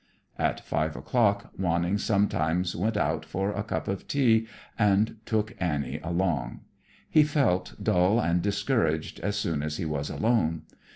[0.39, 4.47] At five o'clock Wanning sometimes went out for a cup of tea
[4.79, 6.61] and took Annie along.
[7.07, 10.63] He felt dull and discouraged as soon as he was alone.